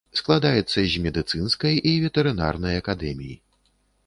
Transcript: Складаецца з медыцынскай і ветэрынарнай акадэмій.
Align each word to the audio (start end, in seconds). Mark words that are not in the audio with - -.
Складаецца 0.19 0.79
з 0.93 1.01
медыцынскай 1.03 1.77
і 1.91 1.93
ветэрынарнай 2.05 2.75
акадэмій. 2.85 3.35